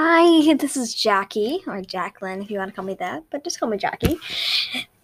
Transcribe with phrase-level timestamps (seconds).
[0.00, 3.58] Hi, this is Jackie, or Jacqueline if you want to call me that, but just
[3.58, 4.16] call me Jackie.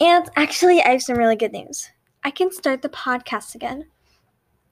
[0.00, 1.90] And actually, I have some really good news.
[2.22, 3.86] I can start the podcast again.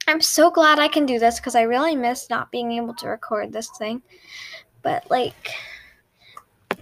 [0.07, 3.09] I'm so glad I can do this because I really miss not being able to
[3.09, 4.01] record this thing.
[4.83, 5.57] But, like,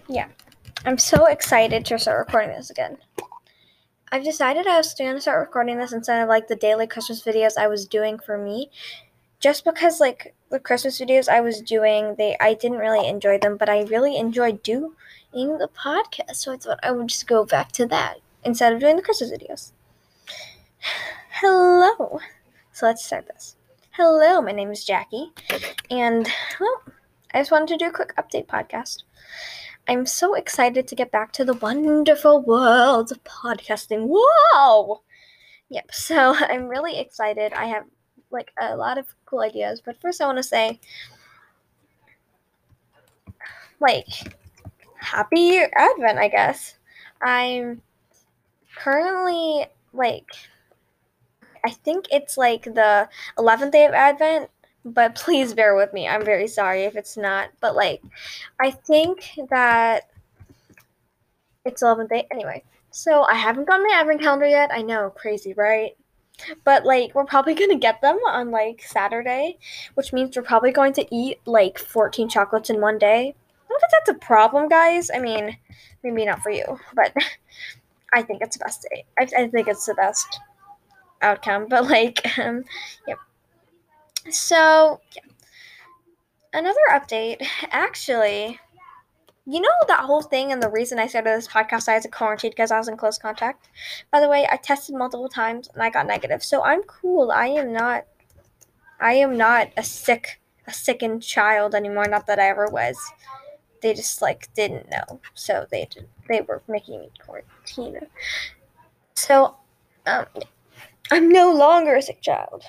[0.07, 0.29] yeah,
[0.85, 2.99] I'm so excited to start recording this again.
[4.13, 7.23] I've decided I was going to start recording this instead of like the daily Christmas
[7.23, 8.71] videos I was doing for me
[9.41, 13.57] just because like the Christmas videos I was doing, they I didn't really enjoy them,
[13.57, 14.93] but I really enjoyed doing
[15.33, 16.37] the podcast.
[16.37, 19.33] So I thought I would just go back to that instead of doing the Christmas
[19.33, 19.73] videos.
[21.31, 22.21] Hello.
[22.73, 23.57] So let's start this.
[23.93, 25.33] Hello, my name is Jackie,
[25.91, 26.29] and
[26.61, 26.83] well,
[27.35, 29.03] I just wanted to do a quick update podcast.
[29.89, 34.07] I'm so excited to get back to the wonderful world of podcasting.
[34.09, 35.03] Whoa!
[35.71, 37.53] Yep, so I'm really excited.
[37.53, 37.85] I have
[38.31, 39.83] like a lot of cool ideas.
[39.85, 40.81] But first, I want to say,
[43.81, 44.07] like,
[44.97, 46.75] happy Advent, I guess.
[47.23, 47.83] I'm
[48.77, 50.27] currently like,
[51.65, 54.51] I think it's like the 11th day of Advent,
[54.85, 56.09] but please bear with me.
[56.09, 57.51] I'm very sorry if it's not.
[57.61, 58.03] But like,
[58.61, 60.11] I think that
[61.65, 62.27] it's 11th day.
[62.31, 64.71] Anyway, so I haven't got my Advent calendar yet.
[64.73, 65.97] I know, crazy, right?
[66.65, 69.59] But like we're probably gonna get them on like Saturday,
[69.95, 73.35] which means we're probably going to eat like 14 chocolates in one day.
[73.35, 75.11] I don't think that's a problem, guys.
[75.15, 75.57] I mean,
[76.03, 77.15] maybe not for you, but
[78.15, 79.05] I think it's the best day.
[79.19, 80.41] I, I think it's the best
[81.23, 81.67] outcome.
[81.69, 82.65] But like, um,
[83.07, 83.19] yep.
[84.31, 85.23] So yeah.
[86.53, 88.59] Another update, actually
[89.47, 92.53] you know that whole thing and the reason I started this podcast I was quarantined
[92.53, 93.69] because I was in close contact.
[94.11, 96.43] By the way, I tested multiple times and I got negative.
[96.45, 97.31] So I'm cool.
[97.33, 98.05] I am not
[99.01, 102.97] I am not a sick a sickened child anymore, not that I ever was.
[103.83, 105.21] They just like didn't know.
[105.35, 107.99] So they did, they were making me quarantine.
[109.15, 109.57] So
[110.07, 110.27] um
[111.11, 112.65] I'm no longer a sick child.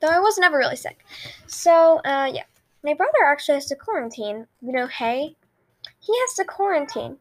[0.00, 1.04] Though I was never really sick.
[1.46, 2.44] So uh yeah.
[2.84, 4.46] My brother actually has to quarantine.
[4.60, 5.36] You know, hey,
[6.00, 7.16] he has to quarantine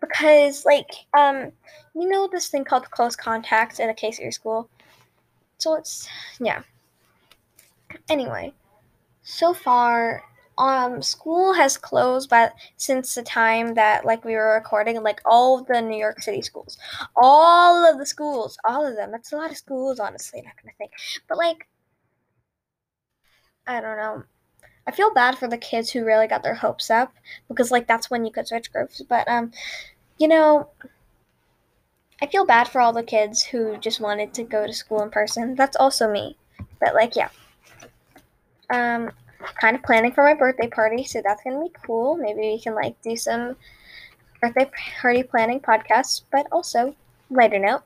[0.00, 1.52] because, like, um,
[1.94, 4.68] you know this thing called close contacts in a case at your school.
[5.58, 6.08] So it's
[6.40, 6.62] yeah.
[8.10, 8.52] Anyway,
[9.22, 10.22] so far,
[10.58, 15.58] um, school has closed, but since the time that like we were recording, like all
[15.58, 16.76] of the New York City schools,
[17.16, 19.10] all of the schools, all of them.
[19.10, 20.42] That's a lot of schools, honestly.
[20.42, 20.92] Not gonna think,
[21.28, 21.66] but like,
[23.66, 24.24] I don't know
[24.88, 27.12] I feel bad for the kids who really got their hopes up
[27.46, 29.02] because like that's when you could switch groups.
[29.06, 29.52] But um,
[30.16, 30.70] you know,
[32.22, 35.10] I feel bad for all the kids who just wanted to go to school in
[35.10, 35.54] person.
[35.54, 36.38] That's also me.
[36.80, 37.28] But like yeah.
[38.70, 39.10] Um
[39.60, 42.16] kind of planning for my birthday party, so that's gonna be cool.
[42.16, 43.56] Maybe we can like do some
[44.40, 44.70] birthday
[45.02, 46.96] party planning podcasts, but also
[47.30, 47.82] lighter note,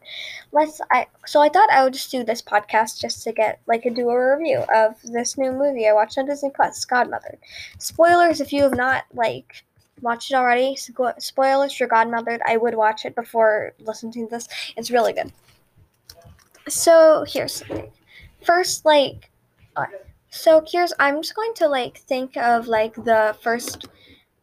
[0.53, 3.85] let's I so I thought I would just do this podcast just to get like
[3.85, 7.39] a do a review of this new movie I watched on Disney Plus, Godmother.
[7.79, 9.65] Spoilers if you have not like
[10.01, 10.77] watched it already.
[11.19, 12.39] Spoilers for Godmother.
[12.47, 14.49] I would watch it before listening to this.
[14.77, 15.33] It's really good.
[16.69, 17.63] So here's
[18.45, 19.31] first like
[19.77, 19.87] uh,
[20.31, 23.89] so here's I'm just going to like think of like the first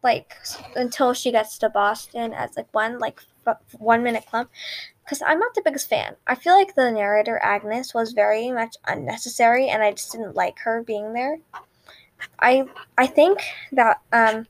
[0.02, 0.34] like
[0.76, 3.20] until she gets to Boston as like one like
[3.78, 4.50] one minute clump
[5.04, 6.14] because I'm not the biggest fan.
[6.26, 10.58] I feel like the narrator Agnes was very much unnecessary, and I just didn't like
[10.60, 11.38] her being there.
[12.38, 13.40] I I think
[13.72, 14.46] that um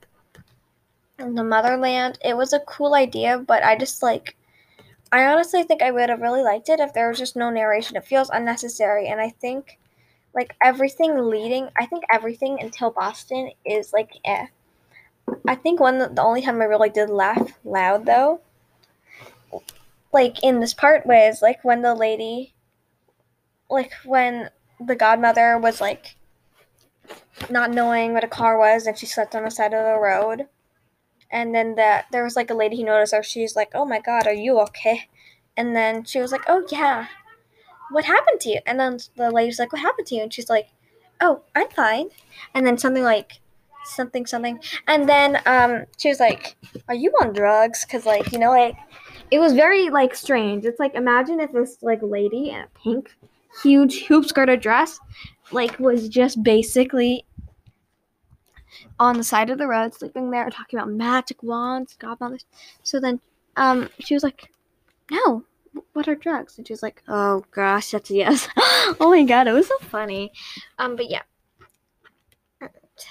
[1.16, 4.36] the motherland it was a cool idea, but I just like
[5.12, 7.96] I honestly think I would have really liked it if there was just no narration.
[7.96, 9.78] It feels unnecessary, and I think
[10.34, 14.46] like everything leading, I think everything until Boston is like eh.
[15.48, 18.40] I think one the only time I really did laugh loud though
[20.12, 22.54] like in this part was like when the lady
[23.68, 24.50] like when
[24.84, 26.16] the godmother was like
[27.48, 30.46] not knowing what a car was and she slept on the side of the road.
[31.32, 33.22] And then that there was like a lady who noticed her.
[33.22, 35.08] She's like oh my god are you okay?
[35.56, 37.06] And then she was like oh yeah.
[37.90, 38.60] What happened to you?
[38.66, 40.22] And then the lady's like what happened to you?
[40.22, 40.68] And she's like
[41.20, 42.08] oh i'm fine.
[42.54, 43.40] And then something like
[43.84, 46.56] something something and then um she was like
[46.88, 48.76] are you on drugs because like you know like
[49.30, 50.64] it was very like strange.
[50.64, 53.14] It's like imagine if this like lady in a pink,
[53.62, 54.98] huge hoop skirted dress,
[55.52, 57.24] like was just basically
[58.98, 62.44] on the side of the road, sleeping there, talking about magic wands, godmothers.
[62.82, 63.20] So then,
[63.56, 64.50] um, she was like,
[65.10, 65.44] "No,
[65.92, 69.46] what are drugs?" And she was like, "Oh gosh, that's a yes." oh my god,
[69.46, 70.32] it was so funny.
[70.78, 71.22] Um, but yeah.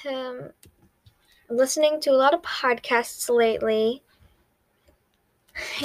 [0.08, 0.52] Um,
[1.50, 4.04] listening to a lot of podcasts lately.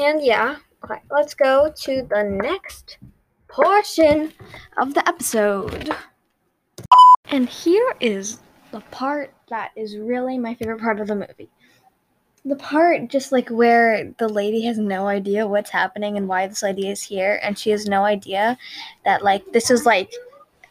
[0.00, 2.98] And yeah, okay, let's go to the next
[3.48, 4.32] portion
[4.76, 5.94] of the episode.
[7.30, 8.40] And here is
[8.70, 11.48] the part that is really my favorite part of the movie.
[12.44, 16.62] The part just like where the lady has no idea what's happening and why this
[16.62, 18.58] lady is here, and she has no idea
[19.04, 20.12] that like this is like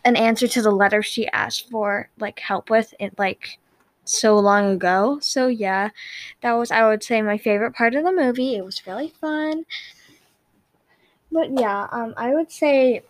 [0.05, 3.57] an answer to the letter she asked for like help with it like
[4.05, 5.19] so long ago.
[5.21, 5.89] So yeah,
[6.41, 8.55] that was I would say my favorite part of the movie.
[8.55, 9.65] It was really fun.
[11.31, 13.01] But yeah, um I would say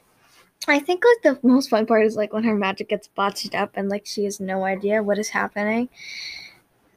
[0.68, 3.72] I think like the most fun part is like when her magic gets botched up
[3.76, 5.90] and like she has no idea what is happening.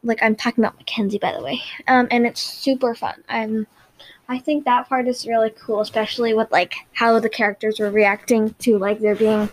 [0.03, 1.61] Like I'm talking about Mackenzie by the way.
[1.89, 3.25] Um and it's super fun.
[3.29, 3.67] I'm
[4.29, 8.55] I think that part is really cool, especially with like how the characters were reacting
[8.61, 9.49] to like there being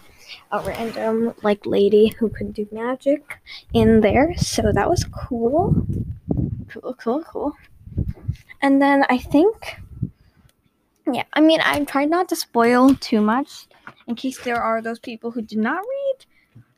[0.51, 3.39] a random like lady who could do magic
[3.74, 4.35] in there.
[4.38, 5.85] So that was cool.
[6.69, 7.53] Cool, cool, cool.
[8.62, 9.77] And then I think
[11.12, 13.68] yeah, I mean I'm trying not to spoil too much
[14.07, 16.25] in case there are those people who did not read.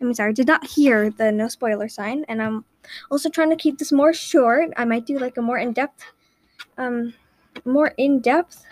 [0.02, 2.26] I mean sorry, did not hear the no spoiler sign.
[2.28, 2.66] And I'm
[3.10, 4.72] also trying to keep this more short.
[4.78, 6.04] I might do like a more in-depth
[6.78, 7.14] um
[7.64, 8.66] more in-depth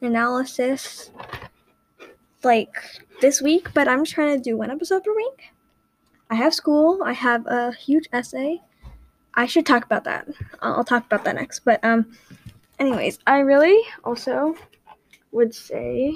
[0.00, 1.10] analysis
[2.44, 2.74] like
[3.20, 5.50] this week, but I'm trying to do one episode per week.
[6.30, 7.02] I have school.
[7.04, 8.60] I have a huge essay.
[9.34, 10.28] I should talk about that.
[10.60, 11.60] I'll talk about that next.
[11.60, 12.12] But um,
[12.78, 14.54] anyways, I really also
[15.32, 16.14] would say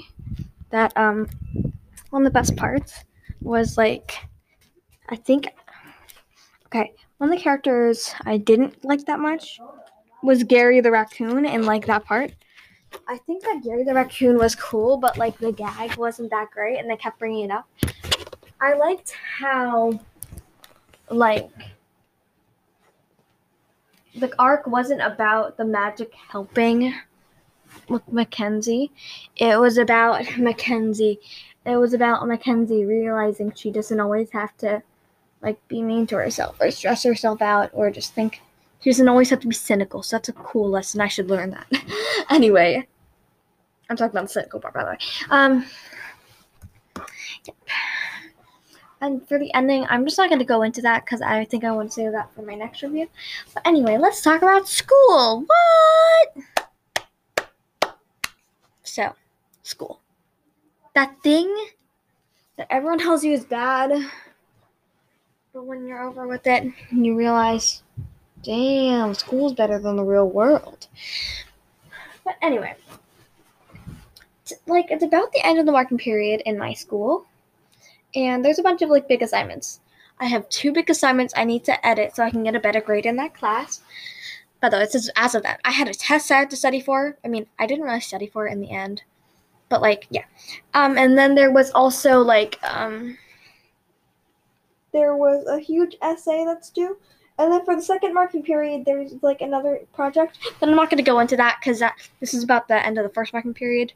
[0.69, 1.27] that um,
[2.09, 3.03] one of the best parts
[3.41, 4.17] was like,
[5.09, 5.47] I think,
[6.67, 9.59] okay, one of the characters I didn't like that much
[10.23, 12.31] was Gary the raccoon, and like that part.
[13.07, 16.77] I think that Gary the raccoon was cool, but like the gag wasn't that great,
[16.77, 17.67] and they kept bringing it up.
[18.61, 19.99] I liked how,
[21.09, 21.49] like,
[24.15, 26.93] the arc wasn't about the magic helping
[27.87, 28.91] with Mackenzie.
[29.37, 31.19] It was about Mackenzie.
[31.65, 34.83] It was about Mackenzie realizing she doesn't always have to,
[35.41, 38.41] like, be mean to herself or stress herself out or just think
[38.79, 41.01] she doesn't always have to be cynical, so that's a cool lesson.
[41.01, 41.67] I should learn that.
[42.29, 42.87] anyway,
[43.89, 44.97] I'm talking about the cynical part, by the way.
[45.29, 45.65] Um,
[47.45, 47.55] yep.
[49.01, 51.63] And for the ending, I'm just not going to go into that because I think
[51.63, 53.07] I want to save that for my next review.
[53.53, 55.45] But anyway, let's talk about school.
[55.45, 57.47] What?
[58.83, 59.13] So,
[59.63, 60.01] school.
[60.95, 61.53] That thing
[62.57, 63.91] that everyone tells you is bad,
[65.53, 67.83] but when you're over with it, you realize
[68.43, 70.87] Damn, school's better than the real world.
[72.23, 72.75] But anyway,
[74.41, 77.25] it's like it's about the end of the marking period in my school,
[78.15, 79.81] and there's a bunch of like big assignments.
[80.19, 82.81] I have two big assignments I need to edit so I can get a better
[82.81, 83.81] grade in that class.
[84.61, 85.61] The way, this is as of that.
[85.63, 87.17] I had a test I had to study for.
[87.23, 89.03] I mean, I didn't really study for it in the end.
[89.69, 90.25] But like, yeah.
[90.73, 93.17] Um, and then there was also like um
[94.91, 96.97] there was a huge essay that's due.
[97.39, 100.97] And then for the second marking period, there's like another project, but I'm not going
[100.97, 103.53] to go into that because that this is about the end of the first marking
[103.53, 103.93] period.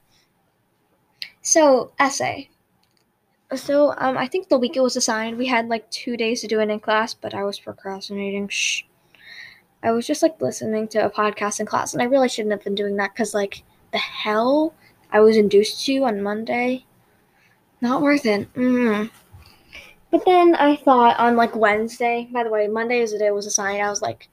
[1.42, 2.50] So essay.
[3.54, 6.48] So um, I think the week it was assigned, we had like two days to
[6.48, 8.48] do it in class, but I was procrastinating.
[8.48, 8.84] Shh.
[9.84, 12.64] I was just like listening to a podcast in class, and I really shouldn't have
[12.64, 14.74] been doing that because like the hell
[15.12, 16.86] I was induced to on Monday.
[17.82, 18.52] Not worth it.
[18.54, 19.12] Mm.
[20.14, 23.34] But then I thought on like Wednesday, by the way, Monday is the day it
[23.34, 23.82] was assigned.
[23.82, 24.30] I was like,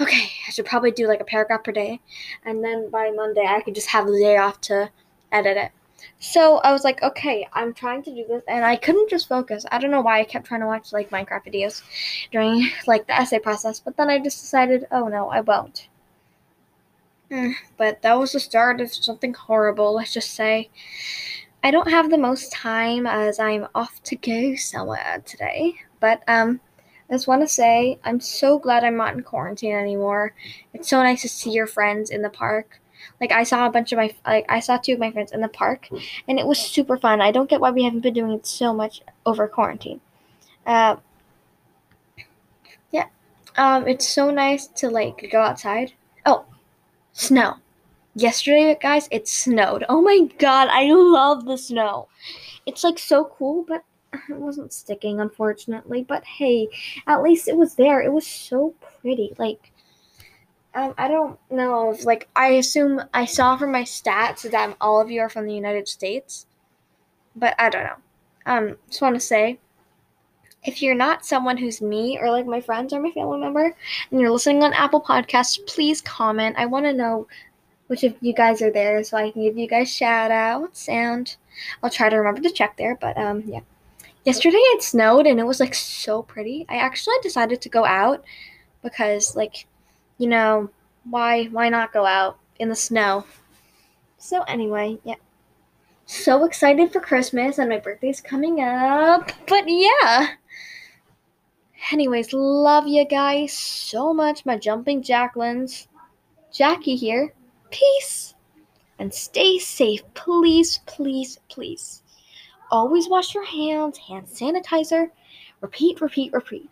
[0.00, 2.00] okay, I should probably do like a paragraph per day.
[2.46, 4.90] And then by Monday, I could just have the day off to
[5.30, 5.72] edit it.
[6.18, 9.66] So I was like, okay, I'm trying to do this, and I couldn't just focus.
[9.70, 11.82] I don't know why I kept trying to watch like Minecraft videos
[12.32, 15.88] during like the essay process, but then I just decided, oh no, I won't.
[17.30, 20.70] Mm, but that was the start of something horrible, let's just say.
[21.62, 26.60] I don't have the most time as I'm off to go somewhere today, but um,
[27.10, 30.34] I just want to say I'm so glad I'm not in quarantine anymore.
[30.72, 32.80] It's so nice to see your friends in the park.
[33.20, 35.40] Like I saw a bunch of my like I saw two of my friends in
[35.40, 35.88] the park,
[36.28, 37.20] and it was super fun.
[37.20, 40.00] I don't get why we haven't been doing it so much over quarantine.
[40.66, 40.96] Uh,
[42.90, 43.06] yeah,
[43.56, 45.92] um, it's so nice to like go outside.
[46.26, 46.44] Oh,
[47.12, 47.56] snow.
[48.18, 49.84] Yesterday, guys, it snowed.
[49.88, 52.08] Oh my god, I love the snow.
[52.66, 53.84] It's like so cool, but
[54.28, 56.02] it wasn't sticking, unfortunately.
[56.02, 56.68] But hey,
[57.06, 58.00] at least it was there.
[58.00, 59.36] It was so pretty.
[59.38, 59.70] Like,
[60.74, 61.92] um, I don't know.
[61.92, 65.46] If, like, I assume I saw from my stats that all of you are from
[65.46, 66.46] the United States,
[67.36, 67.96] but I don't know.
[68.46, 69.60] Um, just want to say,
[70.64, 73.76] if you're not someone who's me or like my friends or my family member
[74.10, 76.56] and you're listening on Apple Podcasts, please comment.
[76.58, 77.28] I want to know
[77.88, 81.34] which of you guys are there so I can give you guys shout outs and
[81.82, 82.96] I'll try to remember to check there.
[83.00, 83.60] But um yeah.
[84.24, 86.66] Yesterday it snowed and it was like so pretty.
[86.68, 88.24] I actually decided to go out
[88.82, 89.66] because like
[90.18, 90.70] you know,
[91.04, 93.24] why why not go out in the snow?
[94.18, 95.14] So anyway, yeah.
[96.06, 99.30] So excited for Christmas and my birthday's coming up.
[99.46, 100.28] But yeah.
[101.92, 105.86] Anyways, love you guys so much, my jumping Jacquelines.
[106.52, 107.32] Jackie here.
[107.70, 108.34] Peace.
[108.98, 112.02] And stay safe, please, please, please.
[112.70, 115.10] Always wash your hands, hand sanitizer.
[115.60, 116.68] Repeat, repeat, repeat.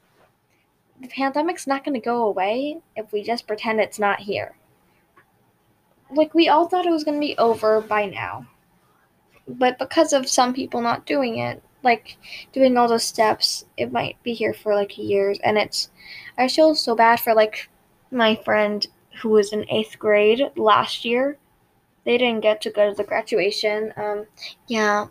[1.00, 4.56] The pandemic's not going to go away if we just pretend it's not here.
[6.10, 8.46] Like, we all thought it was going to be over by now.
[9.48, 12.16] But because of some people not doing it, like
[12.52, 15.38] doing all those steps, it might be here for like years.
[15.44, 15.90] And it's,
[16.36, 17.68] I feel so bad for like
[18.10, 18.86] my friend
[19.20, 21.38] who was in eighth grade last year.
[22.04, 23.92] They didn't get to go to the graduation.
[23.96, 24.26] Um,
[24.68, 25.06] yeah,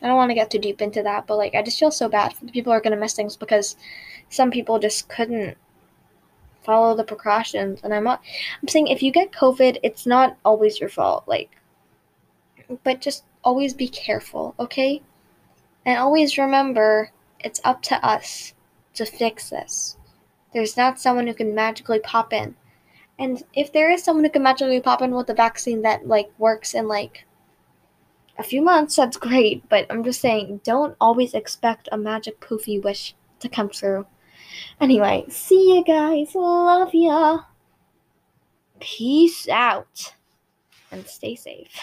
[0.00, 2.08] I don't want to get too deep into that, but like I just feel so
[2.08, 2.34] bad.
[2.52, 3.76] People are gonna miss things because
[4.30, 5.56] some people just couldn't
[6.62, 7.80] follow the precautions.
[7.82, 8.22] And I'm not.
[8.60, 11.24] I'm saying if you get COVID, it's not always your fault.
[11.26, 11.50] Like,
[12.82, 15.02] but just always be careful, okay?
[15.84, 18.54] And always remember, it's up to us
[18.94, 19.96] to fix this.
[20.52, 22.54] There's not someone who can magically pop in.
[23.22, 26.32] And if there is someone who can magically pop in with a vaccine that like
[26.38, 27.24] works in like
[28.36, 29.68] a few months, that's great.
[29.68, 34.06] But I'm just saying, don't always expect a magic poofy wish to come true.
[34.80, 36.34] Anyway, see you guys.
[36.34, 37.42] Love ya.
[38.80, 40.14] Peace out.
[40.90, 41.78] And stay safe.